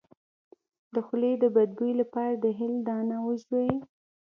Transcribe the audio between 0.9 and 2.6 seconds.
د خولې د بد بوی لپاره د